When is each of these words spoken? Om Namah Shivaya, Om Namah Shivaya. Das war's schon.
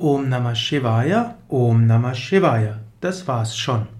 Om 0.00 0.30
Namah 0.30 0.54
Shivaya, 0.54 1.34
Om 1.48 1.86
Namah 1.86 2.14
Shivaya. 2.14 2.80
Das 3.02 3.28
war's 3.28 3.54
schon. 3.54 3.99